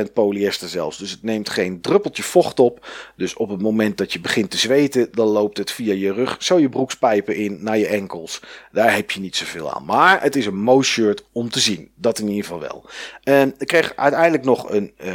[0.09, 0.99] 100% polyester zelfs.
[0.99, 2.87] Dus het neemt geen druppeltje vocht op.
[3.17, 6.37] Dus op het moment dat je begint te zweten, dan loopt het via je rug
[6.39, 8.43] zo je broekspijpen in naar je enkels.
[8.73, 9.85] Daar heb je niet zoveel aan.
[9.85, 11.91] Maar het is een mooi shirt om te zien.
[11.95, 12.85] Dat in ieder geval wel.
[13.23, 15.15] En ik kreeg uiteindelijk nog een, uh,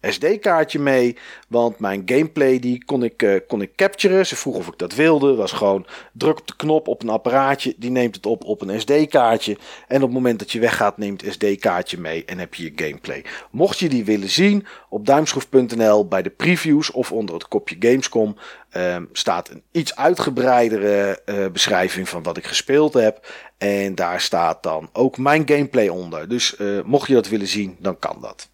[0.00, 1.16] SD-kaartje mee.
[1.48, 4.26] Want mijn gameplay die kon ik, uh, kon ik capturen.
[4.26, 5.34] Ze vroeg of ik dat wilde.
[5.34, 7.74] Was gewoon druk op de knop op een apparaatje.
[7.76, 9.56] Die neemt het op op een SD-kaartje.
[9.88, 12.72] En op het moment dat je weggaat neemt het SD-kaartje mee en heb je je
[12.84, 13.24] gameplay.
[13.50, 18.36] Mocht je die willen zien op duimschroef.nl bij de previews of onder het kopje Gamescom.
[18.76, 23.26] Um, staat een iets uitgebreidere uh, beschrijving van wat ik gespeeld heb.
[23.58, 26.28] En daar staat dan ook mijn gameplay onder.
[26.28, 28.48] Dus uh, mocht je dat willen zien, dan kan dat.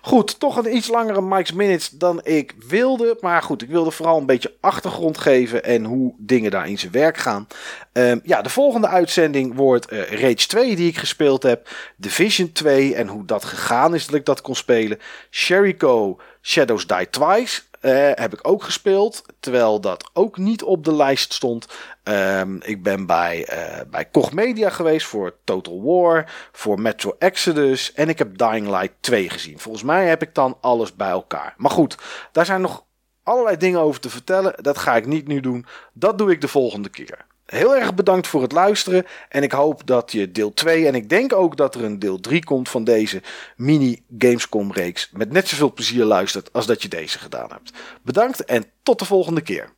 [0.00, 3.16] Goed, toch een iets langere Mike's Minutes dan ik wilde.
[3.20, 6.92] Maar goed, ik wilde vooral een beetje achtergrond geven en hoe dingen daar in zijn
[6.92, 7.46] werk gaan.
[7.92, 11.68] Um, ja, de volgende uitzending wordt uh, Rage 2 die ik gespeeld heb.
[11.96, 14.98] Division 2 en hoe dat gegaan is dat ik dat kon spelen.
[15.30, 17.62] Sherryco Shadows Die Twice.
[17.82, 19.24] Uh, heb ik ook gespeeld.
[19.40, 21.66] Terwijl dat ook niet op de lijst stond.
[22.04, 26.32] Um, ik ben bij, uh, bij Koch Media geweest voor Total War.
[26.52, 27.92] Voor Metro Exodus.
[27.92, 29.58] En ik heb Dying Light 2 gezien.
[29.58, 31.54] Volgens mij heb ik dan alles bij elkaar.
[31.56, 31.98] Maar goed,
[32.32, 32.84] daar zijn nog
[33.22, 34.54] allerlei dingen over te vertellen.
[34.62, 35.66] Dat ga ik niet nu doen.
[35.92, 37.26] Dat doe ik de volgende keer.
[37.52, 39.06] Heel erg bedankt voor het luisteren.
[39.28, 42.20] En ik hoop dat je deel 2 en ik denk ook dat er een deel
[42.20, 43.22] 3 komt van deze
[43.56, 45.10] mini Gamescom reeks.
[45.12, 47.72] Met net zoveel plezier luistert als dat je deze gedaan hebt.
[48.02, 49.68] Bedankt en tot de volgende keer.